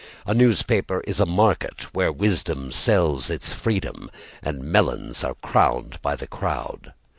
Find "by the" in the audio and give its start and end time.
6.01-6.25